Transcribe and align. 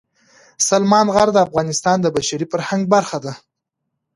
سلیمان 0.67 1.07
غر 1.15 1.29
د 1.33 1.37
افغانستان 1.47 1.97
د 2.01 2.07
بشري 2.15 2.45
فرهنګ 2.51 2.83
برخه 2.93 3.17
ده. 3.25 3.33